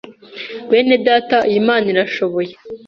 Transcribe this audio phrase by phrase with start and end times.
[0.69, 2.53] bene data iyi Mana irashoboye